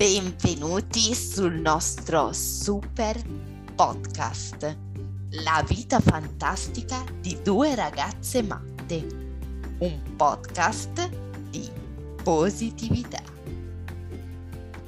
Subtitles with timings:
[0.00, 3.20] Benvenuti sul nostro super
[3.74, 4.78] podcast,
[5.44, 9.06] La vita fantastica di due ragazze matte,
[9.80, 11.06] un podcast
[11.50, 11.68] di
[12.24, 13.20] positività.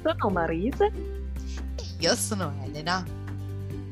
[0.01, 3.05] Sono Marise e io sono Elena.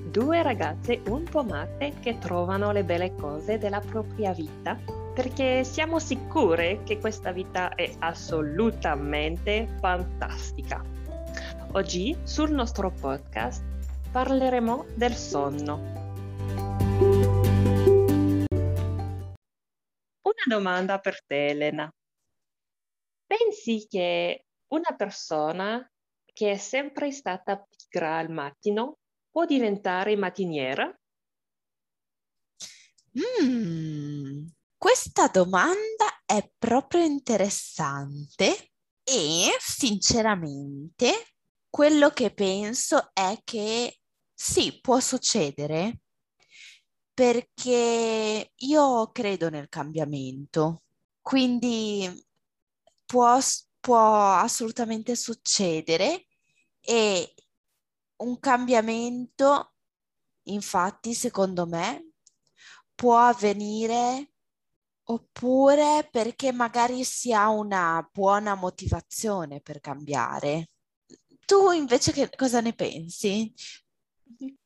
[0.09, 4.75] Due ragazze un po' matte che trovano le belle cose della propria vita
[5.13, 10.91] perché siamo sicure che questa vita è assolutamente fantastica.
[11.73, 13.63] Oggi sul nostro podcast
[14.11, 15.75] parleremo del sonno.
[20.21, 21.89] Una domanda per te, Elena.
[23.25, 25.89] Pensi che una persona
[26.25, 28.97] che è sempre stata pigra al mattino
[29.29, 30.93] può diventare mattiniera?
[33.17, 34.45] Mm,
[34.75, 38.71] questa domanda è proprio interessante
[39.05, 41.27] e sinceramente
[41.71, 43.99] quello che penso è che
[44.33, 46.01] sì, può succedere
[47.13, 50.83] perché io credo nel cambiamento,
[51.21, 52.09] quindi
[53.05, 53.39] può,
[53.79, 56.25] può assolutamente succedere
[56.81, 57.33] e
[58.17, 59.73] un cambiamento,
[60.43, 62.11] infatti, secondo me,
[62.95, 64.33] può avvenire
[65.03, 70.70] oppure perché magari si ha una buona motivazione per cambiare.
[71.45, 73.53] Tu invece che cosa ne pensi?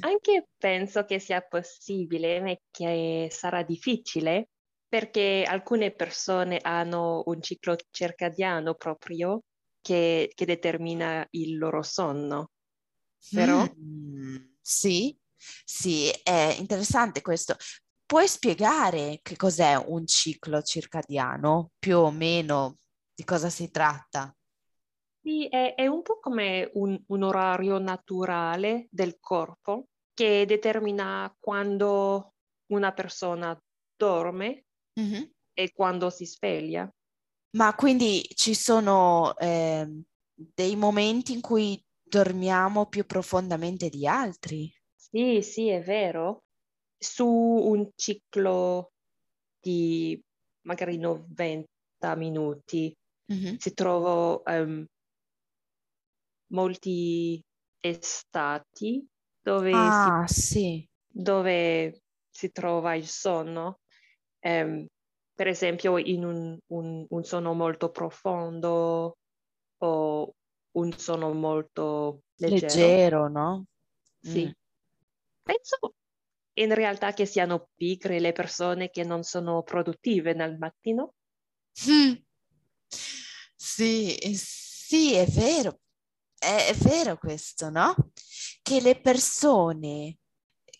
[0.00, 4.48] Anche penso che sia possibile, ma che sarà difficile
[4.88, 9.42] perché alcune persone hanno un ciclo circadiano proprio
[9.80, 12.50] che, che determina il loro sonno.
[13.32, 13.64] Però?
[13.78, 17.56] Mm, sì, sì, è interessante questo.
[18.06, 21.72] Puoi spiegare che cos'è un ciclo circadiano?
[21.78, 22.78] Più o meno
[23.12, 24.34] di cosa si tratta?
[25.26, 32.34] Sì, è, è un po' come un, un orario naturale del corpo che determina quando
[32.66, 33.60] una persona
[33.96, 34.66] dorme
[35.00, 35.22] mm-hmm.
[35.52, 36.88] e quando si sveglia.
[37.56, 40.00] Ma quindi ci sono eh,
[40.32, 44.72] dei momenti in cui dormiamo più profondamente di altri?
[44.94, 46.44] Sì, sì, è vero.
[46.96, 48.92] Su un ciclo
[49.58, 50.22] di
[50.68, 51.66] magari 90
[52.14, 52.96] minuti
[53.32, 53.56] mm-hmm.
[53.56, 54.86] si trova um,
[56.48, 57.42] molti
[57.80, 59.04] estati
[59.40, 60.88] dove, ah, si, sì.
[61.06, 63.80] dove si trova il sonno.
[64.40, 64.86] Um,
[65.34, 69.18] per esempio in un, un, un, sonno molto profondo
[69.78, 70.34] o
[70.72, 72.66] un sonno molto leggero.
[72.66, 73.64] Leggero, no?
[74.20, 74.46] Sì.
[74.46, 74.50] Mm.
[75.42, 75.94] Penso
[76.54, 81.14] in realtà che siano pigre le persone che non sono produttive nel mattino.
[81.90, 82.14] Mm.
[82.88, 85.80] Sì, sì, è vero,
[86.38, 87.94] è, è vero questo, no?
[88.62, 90.18] Che le persone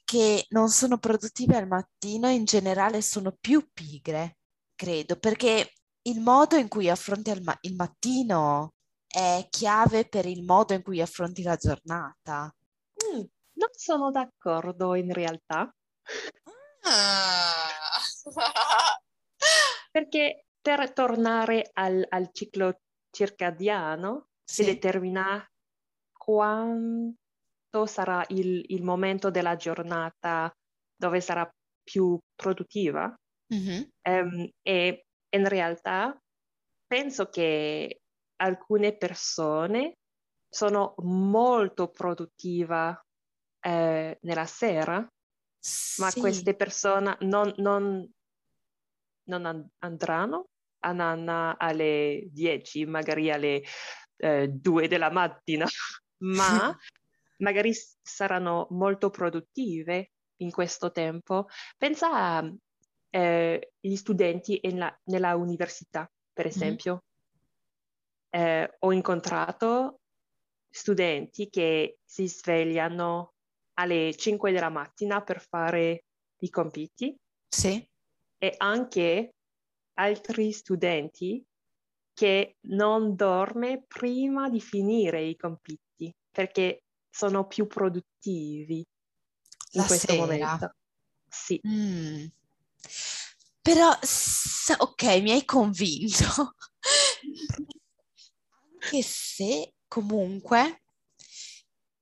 [0.04, 4.38] che non sono produttive al mattino in generale sono più pigre,
[4.74, 5.72] credo, perché
[6.02, 8.74] il modo in cui affronti il, ma- il mattino
[9.06, 12.54] è chiave per il modo in cui affronti la giornata.
[13.12, 13.22] Mm,
[13.54, 15.74] non sono d'accordo in realtà.
[16.82, 17.54] Ah.
[19.90, 22.80] Perché per tornare al, al ciclo
[23.10, 24.62] circadiano Sì.
[24.62, 25.44] si determina
[26.16, 30.50] quanto sarà il, il momento della giornata
[30.94, 31.48] dove sarà
[31.82, 33.12] più produttiva.
[33.52, 33.88] Mhm.
[34.02, 36.16] Ehm, e in realtà
[36.86, 38.00] penso che
[38.36, 39.94] alcune persone
[40.48, 43.00] sono molto produttive
[43.60, 46.20] eh, nella sera, ma Sì.
[46.20, 48.08] queste persone non, non-
[49.28, 50.46] non an- andranno
[50.84, 53.62] a nanna alle 10, magari alle
[54.16, 55.66] eh, 2 della mattina,
[56.24, 56.76] ma
[57.38, 57.72] magari
[58.02, 61.46] saranno molto produttive in questo tempo.
[61.76, 62.42] Pensa
[63.10, 66.50] agli studenti in la- nella università, per Mhm.
[66.50, 67.04] esempio.
[68.30, 70.00] Eh, ho incontrato
[70.68, 73.32] studenti che si svegliano
[73.78, 76.04] alle 5 della mattina per fare
[76.40, 77.16] i compiti
[77.48, 77.88] Sì.
[78.38, 79.34] e anche
[79.94, 81.42] altri studenti
[82.16, 86.78] che non dorme prima di finire i compiti perché
[87.10, 88.84] sono più produttivi in
[89.72, 90.22] La questo sera.
[90.24, 90.70] momento.
[91.28, 92.24] Sì, Mm.
[93.60, 96.54] Però, ok, mi hai convinto.
[98.80, 100.82] Anche se comunque,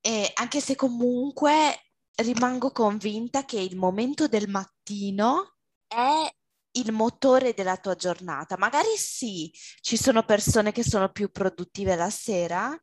[0.00, 1.80] eh, anche se comunque
[2.16, 5.56] rimango convinta che il momento del mattino
[5.88, 6.30] è
[6.76, 8.56] il motore della tua giornata.
[8.56, 9.50] Magari sì,
[9.80, 12.76] ci sono persone che sono più produttive la sera,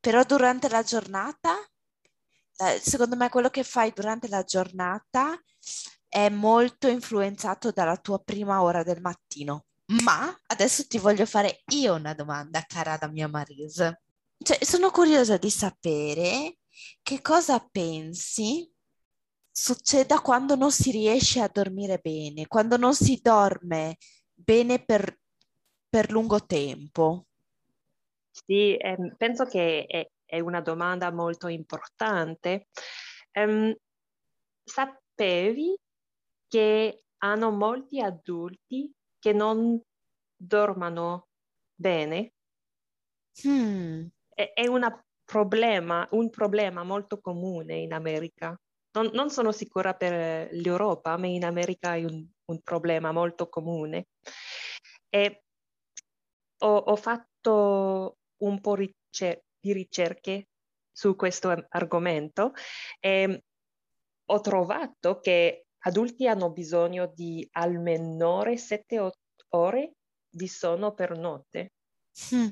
[0.00, 1.56] però durante la giornata,
[2.56, 5.40] eh, secondo me quello che fai durante la giornata
[6.08, 9.66] è molto influenzato dalla tua prima ora del mattino.
[10.04, 14.02] Ma adesso ti voglio fare io una domanda, cara la mia Marise.
[14.36, 16.58] Cioè, sono curiosa di sapere
[17.02, 18.70] che cosa pensi
[19.58, 23.96] succeda quando non si riesce a dormire bene, quando non si dorme
[24.32, 25.18] bene per,
[25.88, 27.26] per lungo tempo.
[28.30, 32.68] Sì, ehm, penso che è, è, una domanda molto importante.
[33.32, 33.74] Um,
[34.62, 35.76] sapevi
[36.46, 39.80] che hanno molti adulti che non
[40.36, 41.26] dormano
[41.74, 42.32] bene?
[43.42, 44.06] Hmm.
[44.28, 44.66] È, è
[45.24, 48.58] problema, un problema molto comune in America.
[48.92, 54.08] Non, non, sono sicura per l'Europa, ma in America è un, un problema molto comune.
[55.08, 55.42] E
[56.58, 60.48] ho, ho fatto un po' ricer- di ricerche
[60.90, 62.52] su questo argomento
[62.98, 63.44] e
[64.30, 69.10] ho trovato che adulti hanno bisogno di almeno 7-8
[69.50, 69.92] ore
[70.28, 71.72] di sonno per notte.
[72.34, 72.48] Mm.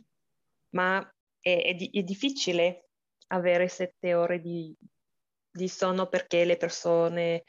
[0.71, 2.89] Ma è, è, è, difficile
[3.29, 4.75] avere 7 ore di,
[5.57, 7.45] di sonno perché le persone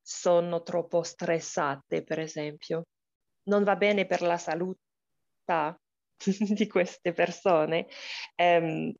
[0.00, 2.86] sono troppo stressate, per esempio.
[3.44, 4.80] Non va bene per la salute
[6.54, 7.86] di queste persone.
[8.36, 8.92] Um,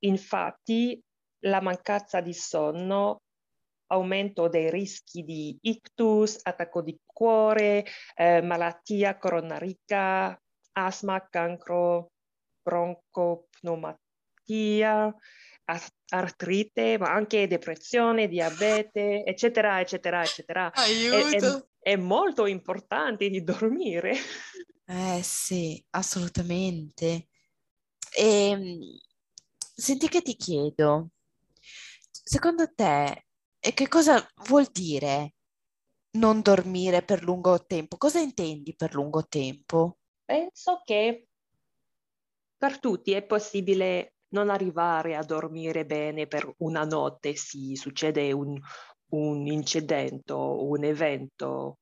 [0.00, 1.00] infatti,
[1.44, 3.22] la mancanza di sonno
[3.90, 10.38] aumento dei rischi di ictus, attacco di cuore, eh, malattia coronarica,
[10.72, 12.10] asma, cancro,
[12.62, 15.14] broncopneumatia,
[16.08, 20.72] artrite, ma anche depressione, diabete, eccetera, eccetera, eccetera.
[20.72, 21.16] Aiuto!
[21.16, 24.14] È, è, è molto importante di dormire.
[24.86, 27.28] Eh sì, assolutamente.
[28.16, 28.78] E, ehm,
[29.58, 31.10] senti che ti chiedo,
[32.10, 33.26] secondo te
[33.60, 35.34] e che cosa vuol dire
[36.12, 37.96] non dormire per lungo tempo?
[37.96, 39.98] Cosa intendi per lungo tempo?
[40.24, 41.28] Penso che
[42.56, 48.58] per tutti è possibile non arrivare a dormire bene per una notte se succede un,
[49.10, 51.78] un incidente un evento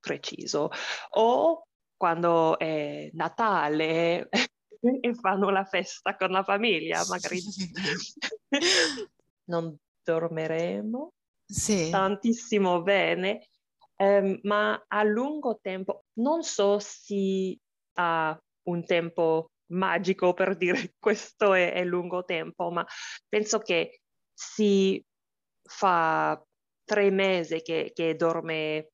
[0.00, 0.70] preciso
[1.10, 1.66] o
[1.96, 4.28] quando è Natale
[5.00, 7.40] e fanno la festa con la famiglia, magari
[9.48, 11.12] non dormiremo
[11.46, 11.88] sì.
[11.90, 13.48] tantissimo bene,
[13.96, 17.56] eh, ma a lungo tempo non so se
[17.94, 22.86] ha un tempo magico per dire questo è, è lungo tempo, ma
[23.28, 24.00] penso che
[24.32, 25.02] si
[25.62, 26.42] fa
[26.84, 28.90] tre mesi che, che dorme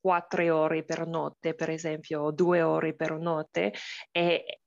[0.00, 3.74] quattro ore per notte, per esempio, due ore per notte,
[4.10, 4.60] e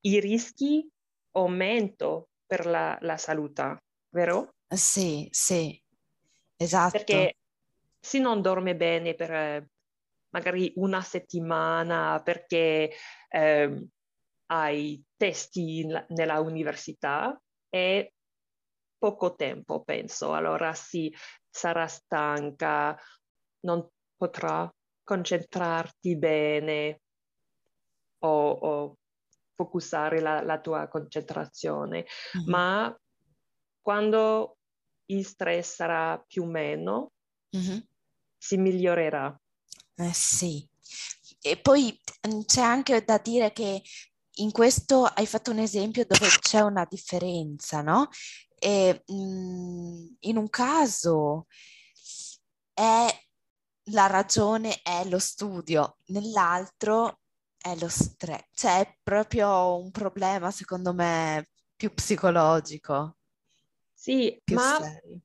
[0.00, 0.88] i rischi
[1.32, 4.54] aumentano per la, la salute, vero?
[4.66, 5.80] Sì, sì,
[6.56, 6.96] esatto.
[6.96, 7.36] Perché
[7.98, 9.68] se non dorme bene per eh,
[10.30, 12.92] magari una settimana perché
[13.28, 13.86] eh,
[14.50, 18.10] hai testi in, nella università è
[18.98, 20.34] poco tempo, penso.
[20.34, 21.14] Allora sì,
[21.48, 22.98] sarà stanca,
[23.60, 24.72] non potrà
[25.02, 27.00] concentrarti bene
[28.18, 28.96] o, o
[29.54, 32.06] focusare la, la, tua concentrazione.
[32.36, 32.48] Mm-hmm.
[32.48, 33.00] Ma
[33.80, 34.58] quando
[35.06, 37.12] il stress sarà più o meno,
[37.56, 37.78] mm-hmm.
[38.36, 39.38] si migliorerà.
[39.94, 40.66] Eh sì.
[41.42, 41.98] E poi
[42.28, 43.82] mm, c'è anche da dire che
[44.40, 48.08] in questo hai fatto un esempio dove c'è una differenza, no?
[48.58, 51.46] E, mh, mm, in un caso
[52.72, 53.06] è
[53.92, 57.20] la ragione è lo studio, nell'altro
[57.56, 63.16] è lo stress, cioè è proprio un problema secondo me più psicologico.
[63.92, 65.20] Sì, ma serio.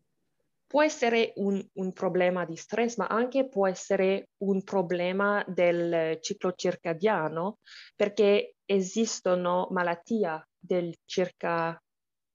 [0.67, 6.53] può essere un, un, problema di stress, ma anche può essere un problema del ciclo
[6.53, 7.59] circadiano,
[7.95, 11.79] perché esistono malattie del circa,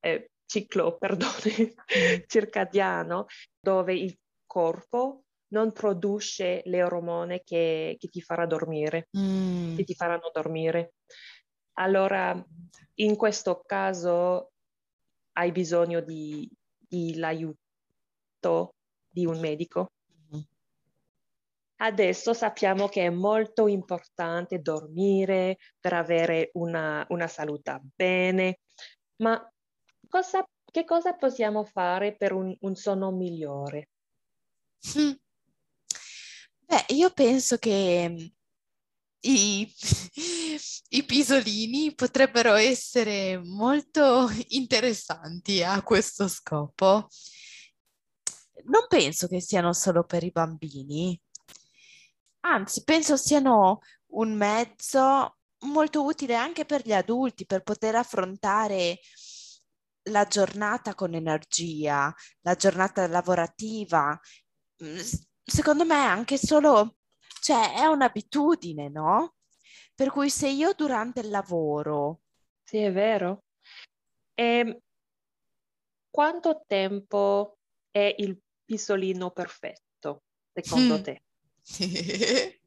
[0.01, 1.75] eh, ciclo perdone,
[2.27, 3.27] circadiano,
[3.61, 5.23] dove il corpo
[5.53, 9.77] non produce le ormone che, che ti farà dormire, mm.
[9.77, 10.95] che ti faranno dormire.
[11.79, 12.45] Allora,
[12.95, 14.53] in questo caso
[15.33, 18.75] hai bisogno di, di l'aiuto
[19.09, 19.89] di un medico.
[21.83, 28.61] Adesso sappiamo che è molto importante dormire per avere una, una salute bene,
[29.17, 29.51] ma
[30.07, 33.89] cosa, che cosa possiamo fare per un, un sonno migliore?
[34.99, 35.13] Mm.
[36.67, 38.31] Beh, io penso che
[39.21, 39.75] i,
[40.91, 47.09] i pisolini potrebbero essere molto interessanti a questo scopo.
[48.65, 51.19] Non penso che siano solo per i bambini,
[52.41, 53.81] anzi penso siano
[54.13, 58.99] un mezzo molto utile anche per gli adulti per poter affrontare
[60.05, 64.19] la giornata con energia, la giornata lavorativa.
[64.83, 64.99] Mm,
[65.43, 66.97] secondo me anche solo,
[67.41, 69.35] cioè è un'abitudine, no?
[69.95, 72.21] Per cui se io durante il lavoro...
[72.63, 73.45] Sì, è vero.
[74.35, 74.79] E ehm,
[76.09, 77.59] quanto tempo
[77.91, 81.03] è il pisolino perfetto, secondo mm.
[81.03, 81.23] te?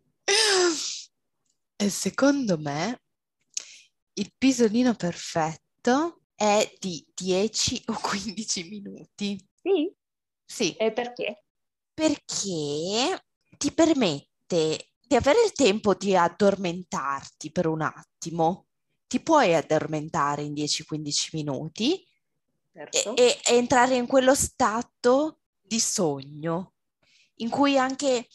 [1.76, 3.02] e secondo me
[4.14, 9.50] il pisolino perfetto è di 10 o 15 minuti.
[9.62, 9.92] Sì?
[10.46, 10.76] Sì.
[10.76, 11.44] E perché?
[11.94, 13.26] Perché
[13.58, 18.68] ti permette di avere il tempo di addormentarti per un attimo.
[19.08, 22.06] Ti puoi addormentare in 10-15 minuti
[22.72, 23.16] certo.
[23.16, 26.74] e, e entrare in quello stato di sogno
[27.38, 28.28] in cui anche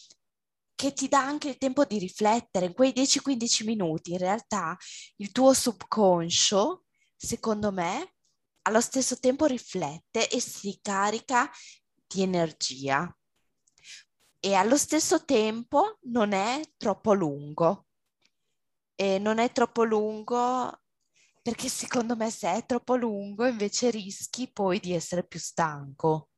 [0.79, 2.67] che ti dà anche il tempo di riflettere.
[2.67, 4.77] In quei 10-15 minuti, in realtà,
[5.17, 6.85] il tuo subconscio
[7.17, 8.13] secondo me,
[8.63, 11.51] allo stesso tempo riflette e si carica
[12.07, 13.13] di energia
[14.39, 17.87] e allo stesso tempo non è troppo lungo.
[18.95, 20.81] E non è troppo lungo
[21.43, 26.29] perché secondo me se è troppo lungo invece rischi poi di essere più stanco.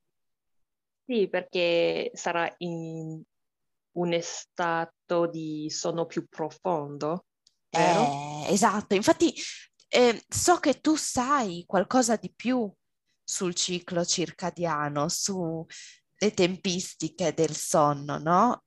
[1.05, 3.23] Sì, perché sarà in
[3.93, 7.27] un stato di sonno più profondo.
[7.71, 9.33] Eh, esatto, infatti
[9.89, 12.73] eh, so che tu sai qualcosa di più
[13.23, 18.65] sul ciclo circadiano, sulle tempistiche del sonno, no?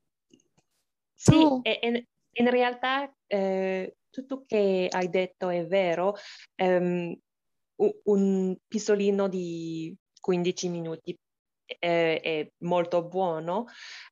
[1.13, 1.59] Sì, tu...
[1.63, 6.15] e, in realtà eh, tutto che hai detto è vero.
[6.57, 7.15] Um,
[7.75, 11.17] un pisolino di 15 minuti
[11.65, 13.65] è, è molto buono,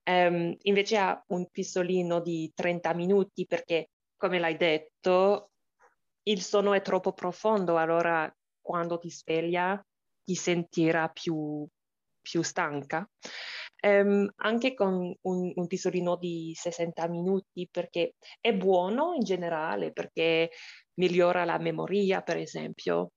[0.09, 5.51] um, invece ha un pisolino di 30 minuti perché, come l'hai detto,
[6.23, 9.83] il sonno è troppo profondo, allora quando ti sveglia
[10.23, 11.65] ti sentirà più,
[12.21, 13.07] più stanca.
[13.83, 20.51] Um, anche con un, un pisolino di 60 minuti perché è buono in generale perché
[20.99, 23.13] migliora la memoria per esempio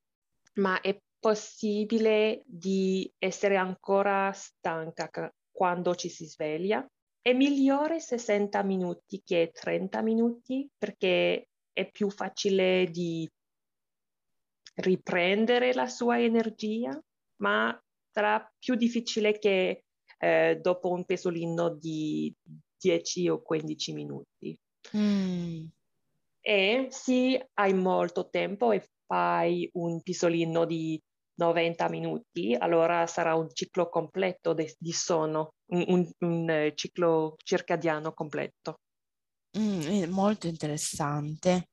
[0.54, 5.08] ma è possibile di essere ancora stanca
[5.50, 6.86] quando ci si sveglia
[7.22, 13.26] è migliore 60 minuti che 30 minuti perché è più facile di
[14.74, 17.02] riprendere la sua energia,
[17.36, 19.84] ma sarà più difficile che
[20.18, 22.30] eh, dopo un pesolino di
[22.78, 24.58] 10 o 15 minuti.
[24.94, 25.64] Mm.
[26.42, 31.02] E se hai molto tempo e fai un pisolino di
[31.34, 37.36] 90 minuti, allora sarà un ciclo completo de, di sonno, un, un, un, eh, ciclo
[37.42, 38.80] circadiano completo.
[39.58, 41.68] Mm, molto interessante.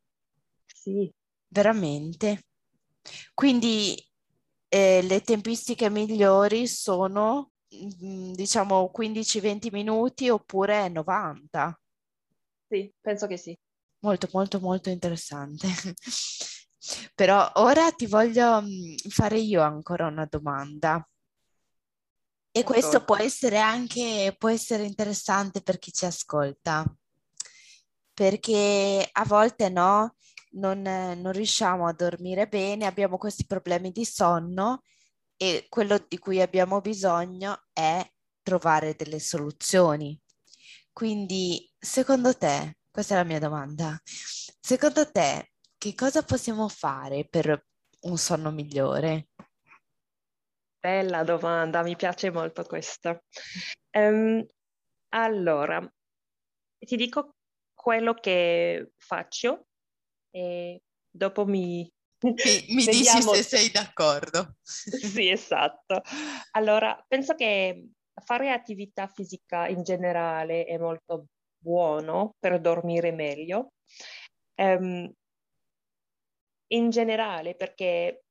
[0.65, 1.11] Sì.
[1.47, 2.43] Veramente.
[3.33, 3.95] Quindi
[4.67, 11.79] eh, le tempistiche migliori sono, mm, diciamo, 15-20 minuti oppure 90?
[12.67, 13.57] Sì, penso che sì.
[13.99, 15.67] Molto, molto, molto interessante.
[17.13, 21.05] Però ora ti voglio mm, fare io ancora una domanda.
[22.53, 26.83] E questo può essere anche, può essere interessante per chi ci ascolta,
[28.13, 30.15] perché a volte no,
[30.51, 34.81] non, non riusciamo a dormire bene, abbiamo questi problemi di sonno
[35.37, 38.05] e quello di cui abbiamo bisogno è
[38.43, 40.19] trovare delle soluzioni.
[40.91, 45.50] Quindi, secondo te, questa è la mia domanda, secondo te
[45.81, 47.65] che cosa possiamo fare per
[48.01, 49.29] un sonno migliore?
[50.79, 53.19] Bella domanda, mi piace molto questa.
[53.97, 54.45] Um,
[55.09, 55.91] allora,
[56.77, 57.33] ti dico
[57.73, 59.65] quello che faccio
[60.29, 61.91] e dopo mi...
[62.25, 62.35] Mi,
[62.75, 64.57] mi dici se sei d'accordo.
[64.61, 66.03] sì, esatto.
[66.51, 67.87] Allora, penso che
[68.23, 71.25] fare attività fisica in generale è molto
[71.57, 73.71] buono per dormire meglio.
[74.61, 75.11] Um,
[76.73, 78.23] in generale, perché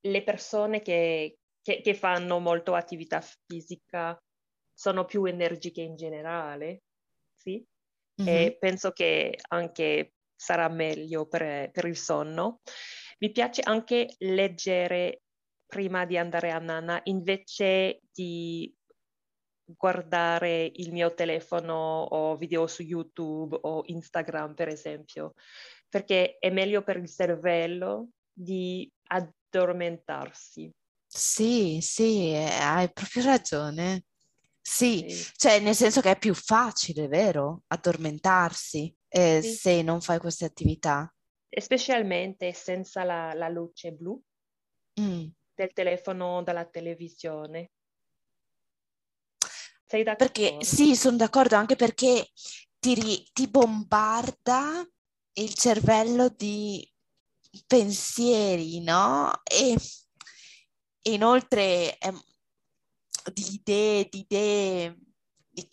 [0.00, 4.22] le persone che che, che fanno molto attività fisica
[4.70, 6.82] sono più energiche in generale,
[7.32, 7.64] sì?
[8.20, 8.34] Mm-hmm.
[8.34, 12.60] E penso che anche sarà meglio per, per il sonno.
[13.20, 15.22] Mi piace anche leggere
[15.66, 18.72] prima di andare a nanna invece di
[19.64, 25.32] guardare il mio telefono o video su YouTube o Instagram, per esempio,
[25.94, 30.68] perché è meglio per il cervello di addormentarsi.
[31.06, 34.06] Sì, sì, hai proprio ragione.
[34.60, 37.62] Sì, sì, cioè nel senso che è più facile, vero?
[37.68, 39.54] Addormentarsi eh, sì.
[39.54, 41.14] se non fai queste attività.
[41.48, 44.20] Specialmente senza la, la luce blu
[45.00, 45.26] mm.
[45.54, 47.70] del telefono o della televisione.
[49.86, 50.32] Sei d'accordo?
[50.32, 52.30] Perché sì, sono d'accordo anche perché
[52.80, 54.84] ti, ti bombarda
[55.34, 56.88] il cervello di
[57.66, 59.32] pensieri, no?
[59.44, 59.76] E
[61.02, 62.12] inoltre eh,
[63.32, 64.98] di idee, di idee,
[65.48, 65.68] di...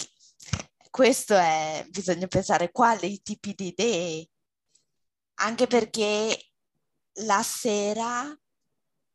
[0.89, 4.29] questo è, bisogna pensare quali tipi di idee,
[5.35, 6.51] anche perché
[7.25, 8.35] la sera,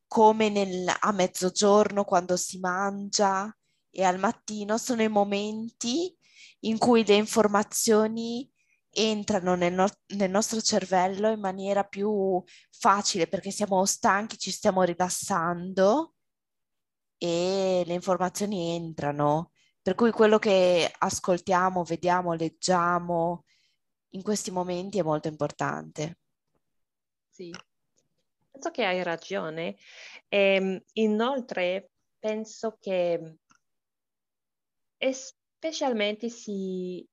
[0.07, 3.55] come nel, a mezzogiorno quando si mangia
[3.91, 6.15] e al mattino, sono i momenti
[6.61, 8.50] in cui le informazioni
[8.97, 14.83] entrano nel, no- nel, nostro cervello in maniera più facile perché siamo stanchi, ci stiamo
[14.83, 16.15] rilassando
[17.19, 19.53] e le informazioni entrano.
[19.83, 23.45] Per cui quello che ascoltiamo, vediamo, leggiamo
[24.11, 26.19] in questi momenti è molto importante.
[27.29, 27.55] Sì,
[28.50, 29.76] penso che hai ragione.
[30.29, 33.37] E, ehm, inoltre, penso che
[34.99, 37.07] specialmente si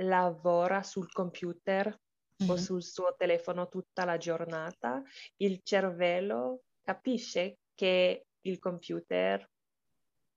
[0.00, 2.50] lavora sul computer mm-hmm.
[2.50, 5.02] o sul suo telefono tutta la giornata,
[5.36, 9.48] il cervello capisce che il computer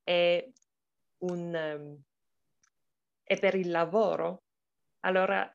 [0.03, 0.45] è,
[1.19, 2.01] un, um,
[3.23, 4.43] è per il lavoro.
[5.01, 5.49] Allora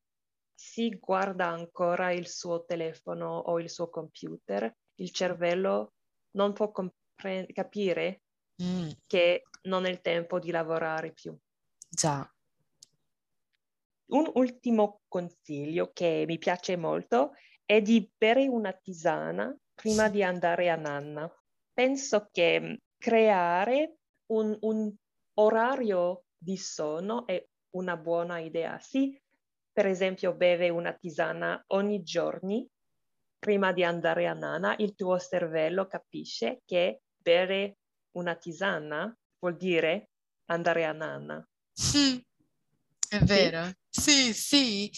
[0.55, 5.93] si guarda ancora il suo telefono o il suo computer, il cervello
[6.33, 8.23] non può compre- capire
[8.63, 8.91] mm.
[9.07, 11.37] che non è il tempo di lavorare più.
[11.89, 12.29] Già.
[14.09, 17.33] Un ultimo consiglio che mi piace molto
[17.65, 21.31] è di bere una tisana prima di andare a nanna.
[21.73, 23.97] Penso che mm, creare
[24.33, 24.93] un, un
[25.35, 27.45] orario di sonno è
[27.77, 28.79] una buona idea.
[28.79, 29.21] Sì,
[29.71, 32.67] per esempio, bere una tisana ogni giorno
[33.39, 37.77] prima di andare a nanna, il tuo cervello capisce che bere
[38.17, 40.11] una tisana vuol dire
[40.47, 41.47] andare a nanna.
[41.73, 42.21] Sì,
[43.09, 43.65] è vero.
[43.67, 43.75] Sì,
[44.33, 44.91] sì,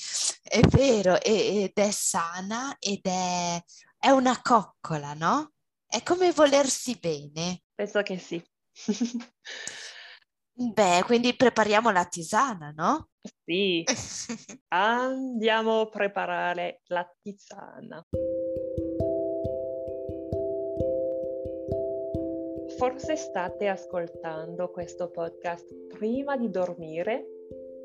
[0.42, 3.62] è vero, ed è sana ed è,
[3.98, 5.52] è una coccola, no?
[5.86, 7.62] È come volersi bene.
[7.74, 8.42] Penso che sì.
[10.52, 13.08] Beh, quindi prepariamo la tisana, no?
[13.44, 13.82] Sì,
[14.68, 18.06] andiamo a preparare la tisana.
[22.76, 27.26] Forse state ascoltando questo podcast prima di dormire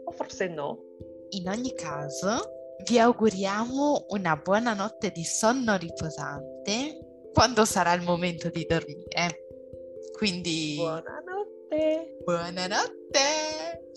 [0.05, 0.94] o forse no.
[1.29, 8.49] In ogni caso, vi auguriamo una buona notte di sonno riposante quando sarà il momento
[8.49, 9.47] di dormire.
[10.17, 10.75] Quindi...
[10.77, 12.17] Buonanotte!
[12.23, 13.91] Buonanotte!